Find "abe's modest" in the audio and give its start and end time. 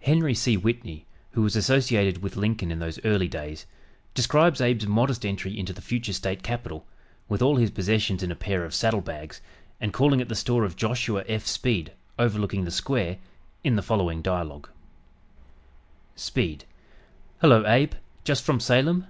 4.62-5.26